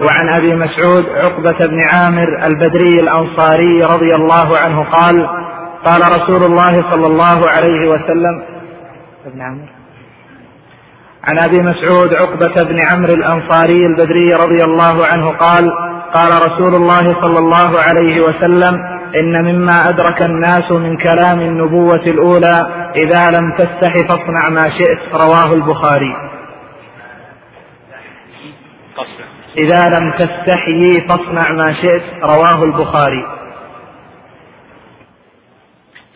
[0.00, 5.28] وعن أبي مسعود عقبة بن عامر البدري الأنصاري رضي الله عنه قال
[5.84, 8.42] قال رسول الله صلى الله عليه وسلم
[9.26, 9.68] ابن عامر.
[11.24, 15.72] عن أبي مسعود عقبة بن عمرو الأنصاري البدري رضي الله عنه قال
[16.14, 18.74] قال رسول الله صلى الله عليه وسلم
[19.16, 22.56] إن مما أدرك الناس من كلام النبوة الأولى
[22.96, 26.14] إذا لم تستح فاصنع ما شئت رواه البخاري.
[29.58, 33.38] إذا لم تستحيي فاصنع ما شئت رواه البخاري.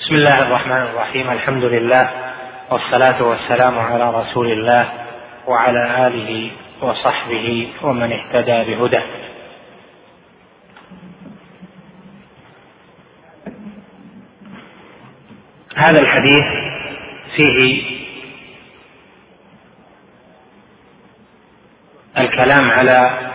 [0.00, 2.10] بسم الله الرحمن الرحيم الحمد لله
[2.70, 4.92] والصلاة والسلام على رسول الله
[5.46, 6.50] وعلى آله
[6.82, 9.04] وصحبه ومن اهتدى بهداه.
[15.76, 16.44] هذا الحديث
[17.36, 17.82] فيه
[22.18, 23.31] الكلام على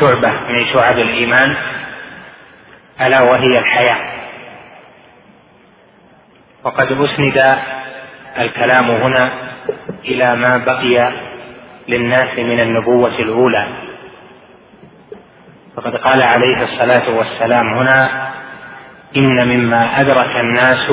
[0.00, 1.56] شعبة من شعب الإيمان
[3.00, 3.98] ألا وهي الحياة.
[6.64, 7.58] وقد أسند
[8.38, 9.30] الكلام هنا
[10.04, 11.12] إلى ما بقي
[11.88, 13.66] للناس من النبوة الأولى.
[15.76, 18.30] فقد قال عليه الصلاة والسلام هنا
[19.16, 20.90] إن مما أدرك الناس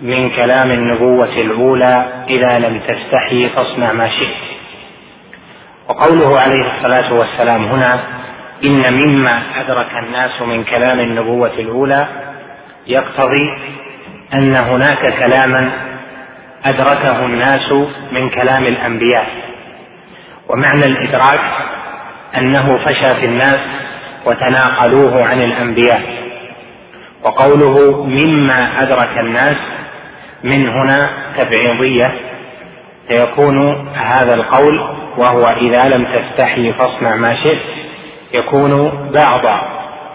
[0.00, 4.55] من كلام النبوة الأولى إذا لم تستحي فاصنع ما شئت.
[5.88, 8.00] وقوله عليه الصلاة والسلام هنا
[8.64, 12.06] إن مما أدرك الناس من كلام النبوة الأولى
[12.86, 13.58] يقتضي
[14.34, 15.70] أن هناك كلاما
[16.64, 17.72] أدركه الناس
[18.12, 19.26] من كلام الأنبياء.
[20.48, 21.40] ومعنى الإدراك
[22.36, 23.60] أنه فشى في الناس
[24.24, 26.02] وتناقلوه عن الأنبياء.
[27.22, 29.56] وقوله مما أدرك الناس
[30.44, 32.14] من هنا تبعيضية
[33.08, 37.62] فيكون هذا القول وهو إذا لم تستحي فاصنع ما شئت
[38.32, 39.60] يكون بعض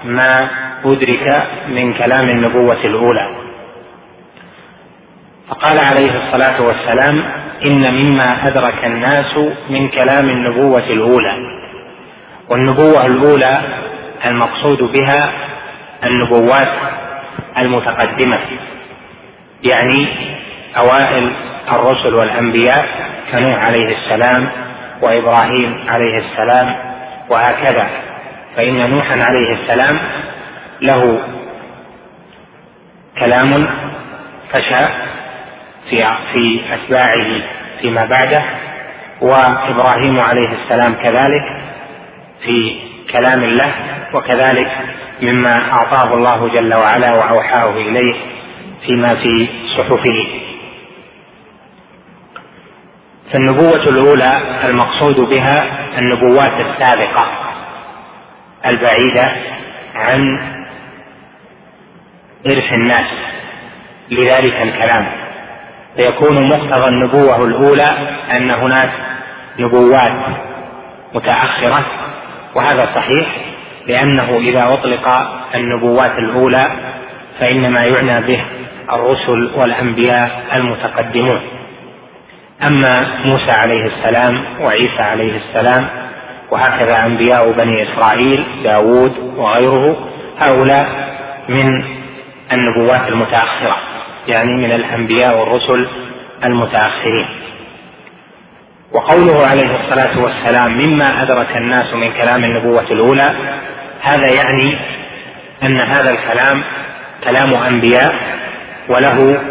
[0.03, 0.49] ما
[0.85, 3.29] أدرك من كلام النبوة الأولى.
[5.49, 7.23] فقال عليه الصلاة والسلام
[7.65, 9.37] إن مما أدرك الناس
[9.69, 11.61] من كلام النبوة الأولى.
[12.49, 13.61] والنبوة الأولى
[14.25, 15.31] المقصود بها
[16.03, 16.73] النبوات
[17.57, 18.39] المتقدمة
[19.71, 20.07] يعني
[20.77, 21.31] أوائل
[21.71, 22.87] الرسل والأنبياء
[23.31, 24.49] كنوح عليه السلام
[25.01, 26.75] وإبراهيم عليه السلام
[27.29, 27.89] وهكذا.
[28.55, 29.99] فإن نوحا عليه السلام
[30.81, 31.19] له
[33.19, 33.67] كلام
[34.51, 34.87] فشى
[35.89, 35.97] في
[36.33, 37.41] في أتباعه
[37.81, 38.43] فيما بعده
[39.21, 41.43] وإبراهيم عليه السلام كذلك
[42.45, 42.75] في
[43.13, 43.71] كلام الله
[44.13, 44.71] وكذلك
[45.21, 48.15] مما أعطاه الله جل وعلا وأوحاه إليه
[48.85, 49.47] فيما في
[49.77, 50.25] صحفه.
[53.33, 57.27] فالنبوة الأولى المقصود بها النبوات السابقة
[58.65, 59.31] البعيدة
[59.95, 60.39] عن
[62.47, 63.07] إرث الناس
[64.11, 65.07] لذلك الكلام.
[65.97, 68.91] فيكون مقتضى النبوة الأولى أن هناك
[69.59, 70.11] نبوات
[71.13, 71.85] متأخرة
[72.55, 73.27] وهذا صحيح
[73.87, 75.07] لأنه إذا أطلق
[75.55, 76.63] النبوات الأولى
[77.39, 78.45] فإنما يعنى به
[78.93, 81.41] الرسل والأنبياء المتقدمون.
[82.63, 85.87] أما موسى عليه السلام وعيسى عليه السلام
[86.51, 90.87] وهكذا أنبياء بني إسرائيل داود وغيره هؤلاء
[91.49, 91.83] من
[92.53, 93.77] النبوات المتأخرة
[94.27, 95.87] يعني من الأنبياء والرسل
[96.45, 97.27] المتأخرين.
[98.93, 103.35] وقوله عليه الصلاة والسلام مما أدرك الناس من كلام النبوة الأولى
[104.01, 104.77] هذا يعني
[105.63, 106.63] أن هذا الكلام
[107.23, 108.15] كلام أنبياء
[108.89, 109.41] وله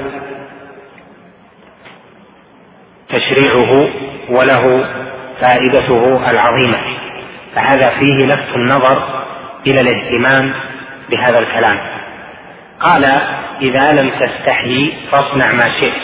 [3.12, 3.88] تشريعه
[4.28, 4.84] وله
[5.40, 6.78] فائدته العظيمة.
[7.54, 9.24] فهذا فيه لفت النظر
[9.66, 10.54] إلى الاهتمام
[11.10, 11.78] بهذا الكلام.
[12.80, 13.04] قال
[13.62, 16.02] إذا لم تستحي فاصنع ما شئت.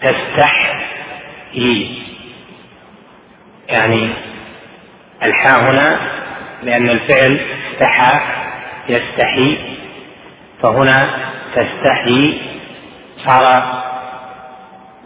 [0.00, 2.02] تستحيي
[3.68, 4.08] يعني
[5.22, 6.00] الحاء هنا
[6.62, 7.40] لأن الفعل
[7.72, 8.20] استحى
[8.88, 9.58] يستحي.
[10.62, 11.10] فهنا
[11.54, 12.40] تستحي
[13.26, 13.82] صار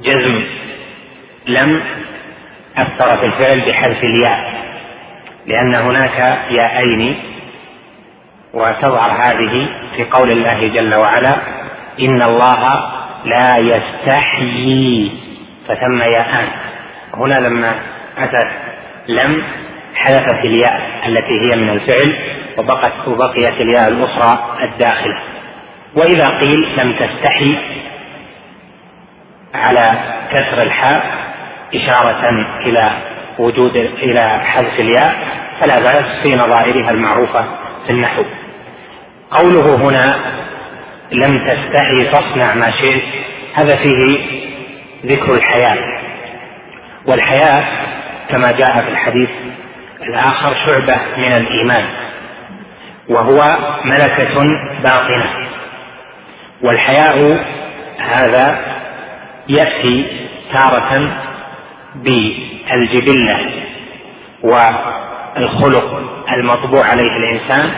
[0.00, 0.44] جزم
[1.46, 1.82] لم
[2.76, 4.54] أثر في الفعل بحذف الياء
[5.46, 7.16] لأن هناك ياءين
[8.54, 11.36] وتظهر هذه في قول الله جل وعلا
[12.00, 12.90] إن الله
[13.24, 15.12] لا يستحيي
[15.68, 16.48] فثم ياءان.
[17.14, 17.74] هنا لما
[18.18, 18.50] أتت
[19.08, 19.42] لم
[19.94, 22.16] حذفت الياء التي هي من الفعل
[22.58, 25.18] وبقت وبقيت الياء الأخرى الداخلة.
[25.94, 27.58] وإذا قيل لم تستحي
[29.56, 29.92] على
[30.30, 31.26] كسر الحاء
[31.74, 32.90] إشارة إلى
[33.38, 35.16] وجود إلى حذف الياء
[35.60, 37.44] فلا بأس في نظائرها المعروفة
[37.86, 38.22] في النحو.
[39.30, 40.20] قوله هنا
[41.12, 43.02] لم تستحي فاصنع ما شئت
[43.54, 44.18] هذا فيه
[45.06, 45.78] ذكر الحياء.
[47.06, 47.64] والحياء
[48.28, 49.30] كما جاء في الحديث
[50.02, 51.84] الآخر شعبة من الإيمان
[53.08, 53.40] وهو
[53.84, 54.46] ملكة
[54.82, 55.48] باطنة.
[56.62, 57.44] والحياء
[57.98, 58.75] هذا
[59.48, 60.06] يأتي
[60.54, 61.12] تارة
[61.94, 63.50] بالجبلة
[64.42, 66.00] والخلق
[66.32, 67.70] المطبوع عليه الإنسان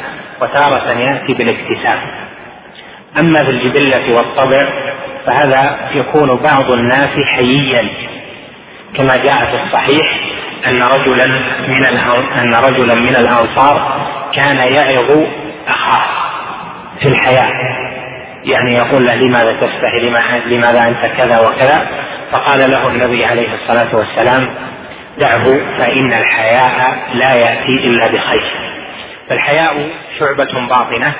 [0.42, 1.98] وتارة يأتي بالاكتساب.
[3.18, 4.62] أما في الجبلة والطبع
[5.26, 7.88] فهذا يكون بعض الناس حييا.
[8.94, 10.18] كما جاء في الصحيح
[10.66, 11.26] أن رجلا
[11.68, 11.84] من
[12.38, 15.26] أن رجلا من الأنصار كان يعظ
[15.68, 16.04] أخاه
[17.00, 17.87] في الحياة.
[18.44, 20.00] يعني يقول له لماذا تستحي
[20.46, 21.88] لماذا أنت كذا وكذا؟
[22.32, 24.54] فقال له النبي عليه الصلاة والسلام
[25.18, 25.44] دعه
[25.78, 28.44] فإن الحياء لا يأتي إلا بخير.
[29.28, 29.88] فالحياء
[30.18, 31.14] شعبة باطنة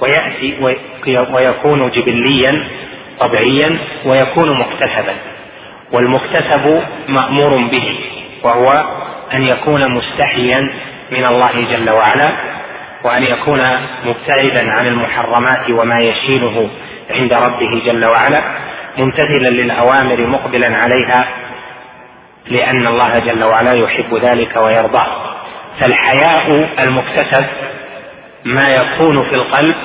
[0.00, 0.76] ويأتي
[1.34, 2.64] ويكون جبليا
[3.20, 5.14] طبيعيا ويكون مكتسبا.
[5.92, 7.98] والمكتسب مأمور به
[8.42, 8.66] وهو
[9.34, 10.70] أن يكون مستحيا
[11.10, 12.55] من الله جل وعلا.
[13.04, 13.60] وأن يكون
[14.04, 16.70] مبتعدا عن المحرمات وما يشينه
[17.10, 18.42] عند ربه جل وعلا
[18.98, 21.28] ممتثلا للأوامر مقبلا عليها
[22.48, 25.36] لأن الله جل وعلا يحب ذلك ويرضاه.
[25.80, 27.46] فالحياء المكتسب
[28.44, 29.76] ما يكون في القلب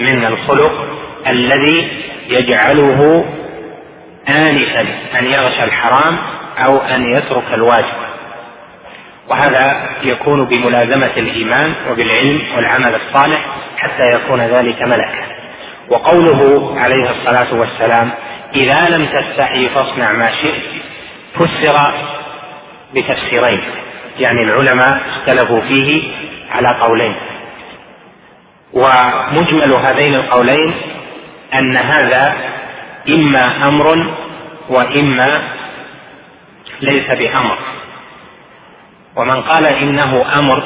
[0.00, 0.86] من الخلق
[1.26, 3.24] الذي يجعله
[4.40, 4.80] آنفا
[5.18, 6.18] أن يغشى الحرام
[6.58, 8.03] أو أن يترك الواجب.
[9.28, 15.24] وهذا يكون بملازمة الإيمان وبالعلم والعمل الصالح حتى يكون ذلك ملكا.
[15.88, 18.10] وقوله عليه الصلاة والسلام
[18.54, 20.62] إذا لم تستحي فاصنع ما شئت
[21.34, 21.94] فسر
[22.94, 23.64] بتفسيرين.
[24.20, 26.02] يعني العلماء اختلفوا فيه
[26.50, 27.14] على قولين.
[28.72, 30.74] ومجمل هذين القولين
[31.54, 32.36] أن هذا
[33.16, 34.14] إما أمر
[34.68, 35.42] وإما
[36.80, 37.58] ليس بأمر.
[39.16, 40.62] ومن قال إنه أمر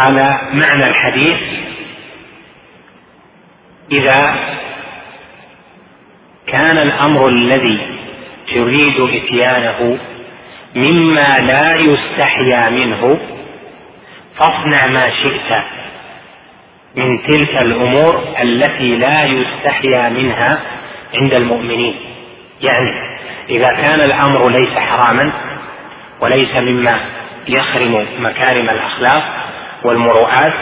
[0.00, 0.14] قال
[0.52, 1.36] معنى الحديث
[3.92, 4.36] إذا
[6.46, 7.78] كان الأمر الذي
[8.54, 9.98] تريد إتيانه
[10.74, 13.18] مما لا يستحيا منه
[14.36, 15.62] فاصنع ما شئت
[16.96, 20.60] من تلك الأمور التي لا يستحيا منها
[21.14, 21.94] عند المؤمنين.
[22.62, 22.92] يعني
[23.50, 25.32] إذا كان الأمر ليس حراما
[26.20, 27.00] وليس مما
[27.48, 29.22] يخرم مكارم الأخلاق
[29.84, 30.54] والمروءات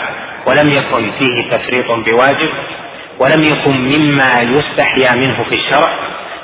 [0.47, 2.51] ولم يكن فيه تفريط بواجب
[3.19, 5.95] ولم يكن مما يستحيا منه في الشرع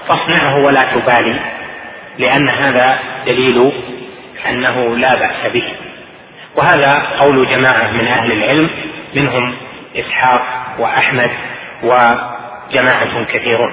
[0.08, 1.40] فاصنعه ولا تبالي
[2.18, 3.72] لأن هذا دليل
[4.48, 5.74] أنه لا بأس به.
[6.56, 8.70] وهذا قول جماعة من أهل العلم
[9.14, 9.54] منهم
[9.96, 10.42] إسحاق
[10.78, 11.30] وأحمد
[11.82, 13.72] وجماعة كثيرون.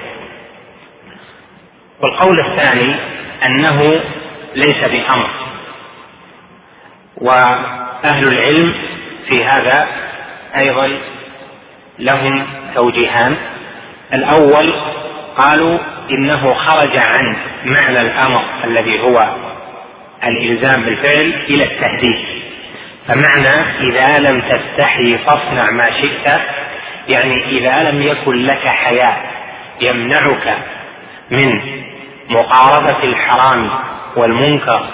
[2.00, 2.94] والقول الثاني
[3.46, 4.00] أنه
[4.54, 5.30] ليس بأمر.
[7.16, 8.74] وأهل العلم
[9.28, 9.88] في هذا
[10.56, 10.98] أيضا
[11.98, 13.36] لهم توجيهان.
[14.14, 14.74] الأول
[15.36, 15.78] قالوا
[16.10, 19.34] إنه خرج عن معنى الأمر الذي هو
[20.24, 22.44] الإلزام بالفعل إلى التهديد.
[23.08, 26.40] فمعنى إذا لم تستحي فاصنع ما شئت
[27.08, 29.30] يعني إذا لم يكن لك حياء
[29.80, 30.58] يمنعك
[31.30, 31.60] من
[32.30, 33.70] مقاربة الحرام
[34.16, 34.86] والمنكر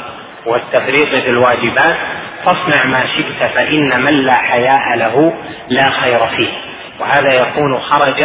[0.47, 1.97] والتفريط في الواجبات
[2.45, 5.35] فاصنع ما شئت فإن من لا حياء له
[5.69, 6.49] لا خير فيه.
[7.01, 8.25] وهذا يكون خرج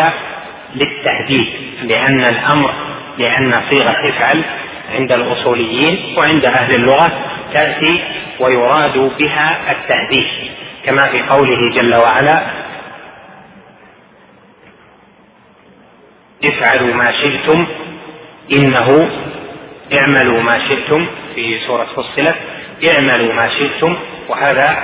[0.76, 1.48] للتهديد
[1.84, 2.74] لأن الأمر
[3.18, 4.42] لأن صيغة افعل
[4.96, 7.12] عند الأصوليين وعند أهل اللغة
[7.54, 8.04] تأتي
[8.40, 10.28] ويراد بها التهديد.
[10.86, 12.46] كما في قوله جل وعلا
[16.44, 17.68] افعلوا ما شئتم
[18.58, 19.10] إنه
[19.94, 22.36] اعملوا ما شئتم في سورة فصلت
[22.90, 23.96] اعملوا ما شئتم
[24.30, 24.84] وهذا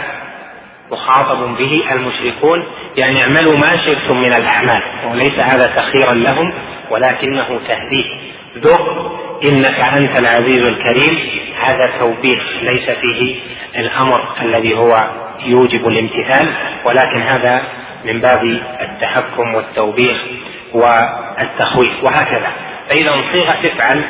[0.92, 2.66] مخاطب به المشركون
[2.98, 4.82] يعني اعملوا ما شئتم من الأعمال
[5.12, 6.54] وليس هذا تخيرا لهم
[6.90, 8.06] ولكنه تهديد.
[8.58, 9.12] ذق
[9.44, 11.20] إنك أنت العزيز الكريم
[11.60, 13.36] هذا توبيخ ليس فيه
[13.78, 15.08] الأمر الذي هو
[15.46, 16.54] يوجب الامتثال
[16.86, 17.64] ولكن هذا
[18.06, 18.44] من باب
[18.82, 20.18] التحكم والتوبيخ
[20.74, 22.52] والتخويف وهكذا.
[22.90, 24.04] فإذا صيغه تفعل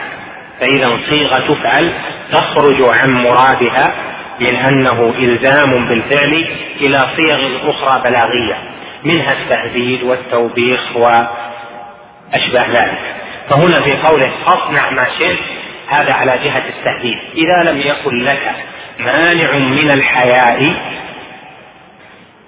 [0.61, 1.93] فإذا صيغة تفعل
[2.31, 3.93] تخرج عن مرادها
[4.39, 6.47] من انه إلزام بالفعل
[6.81, 8.57] إلى صيغ أخرى بلاغية
[9.03, 13.15] منها التهديد والتوبيخ واشباه ذلك.
[13.49, 15.39] فهنا في قوله أصنع ما شئت
[15.87, 18.51] هذا على جهة التهديد إذا لم يكن لك
[18.99, 20.73] مانع من الحياء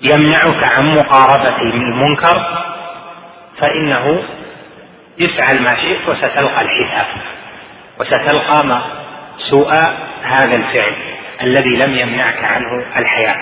[0.01, 2.63] يمنعك عن مقاربة المنكر
[3.60, 4.24] فإنه
[5.22, 7.05] افعل ما شئت وستلقى الحساب.
[8.00, 8.82] وستلقى ما
[9.38, 9.74] سوء
[10.24, 10.96] هذا الفعل
[11.42, 13.38] الذي لم يمنعك عنه الحياء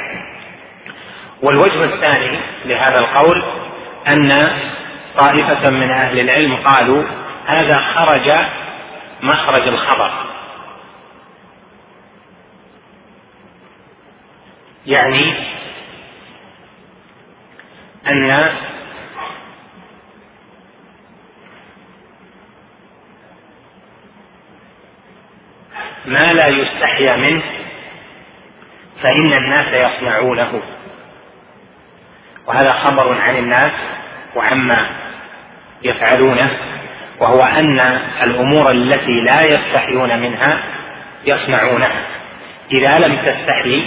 [1.42, 3.44] والوجه الثاني لهذا القول
[4.08, 4.30] أن
[5.18, 7.04] طائفة من أهل العلم قالوا
[7.48, 8.32] هذا خرج
[9.22, 10.12] مخرج الخبر.
[14.86, 15.34] يعني
[18.08, 18.52] أن
[26.12, 27.42] ما لا يستحيا منه
[29.04, 30.62] فإن الناس يصنعونه.
[32.48, 33.72] وهذا خبر عن الناس
[34.36, 34.86] وعما
[35.84, 36.50] يفعلونه
[37.20, 37.80] وهو أن
[38.24, 40.64] الأمور التي لا يستحيون منها
[41.26, 42.02] يصنعونها.
[42.72, 43.86] إذا لم تستحي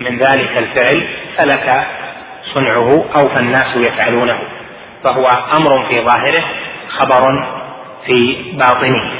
[0.00, 1.86] من ذلك الفعل فلك
[2.54, 4.38] صنعه أو فالناس يفعلونه.
[5.04, 6.44] فهو أمر في ظاهره
[6.88, 7.48] خبر
[8.06, 9.10] في باطنه.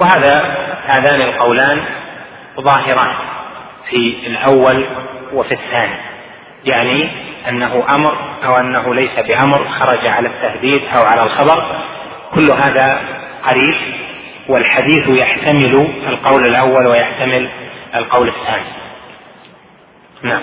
[0.00, 1.84] وهذا هذان القولان
[2.60, 3.14] ظاهران
[3.90, 4.86] في الأول
[5.32, 5.96] وفي الثاني.
[6.64, 7.08] يعني
[7.48, 11.80] أنه أمر أو أنه ليس بأمر خرج على التهديد أو على الخبر.
[12.34, 13.00] كل هذا
[13.44, 13.76] قريب
[14.48, 17.48] والحديث يحتمل القول الأول ويحتمل
[17.94, 18.64] القول الثاني.
[20.22, 20.42] نعم.